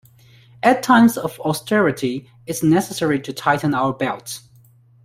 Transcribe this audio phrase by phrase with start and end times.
[0.63, 4.41] At times of austerity, it's necessary to tighten our belts.